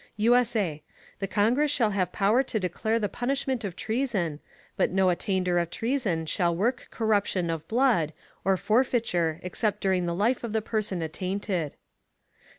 [USA] 0.17 0.81
The 1.19 1.27
Congress 1.27 1.69
shall 1.69 1.91
have 1.91 2.11
Power 2.11 2.41
to 2.41 2.59
declare 2.59 2.97
the 2.97 3.07
Punishment 3.07 3.63
of 3.63 3.75
Treason, 3.75 4.39
but 4.75 4.89
no 4.89 5.09
Attainder 5.09 5.59
of 5.59 5.69
Treason 5.69 6.25
shall 6.25 6.55
work 6.55 6.87
Corruption 6.89 7.51
of 7.51 7.67
Blood, 7.67 8.11
or 8.43 8.57
Forfeiture 8.57 9.39
except 9.43 9.79
during 9.79 10.07
the 10.07 10.15
Life 10.15 10.43
of 10.43 10.53
the 10.53 10.61
Person 10.63 11.03
attainted. 11.03 11.75